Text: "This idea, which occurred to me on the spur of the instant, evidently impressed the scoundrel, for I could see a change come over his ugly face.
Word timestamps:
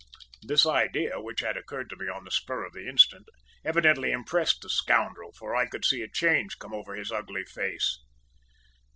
"This 0.41 0.65
idea, 0.65 1.21
which 1.21 1.43
occurred 1.43 1.87
to 1.91 1.95
me 1.95 2.07
on 2.07 2.23
the 2.23 2.31
spur 2.31 2.65
of 2.65 2.73
the 2.73 2.89
instant, 2.89 3.27
evidently 3.63 4.09
impressed 4.11 4.61
the 4.63 4.69
scoundrel, 4.71 5.31
for 5.37 5.55
I 5.55 5.67
could 5.67 5.85
see 5.85 6.01
a 6.01 6.07
change 6.09 6.57
come 6.57 6.73
over 6.73 6.95
his 6.95 7.11
ugly 7.11 7.45
face. 7.45 7.99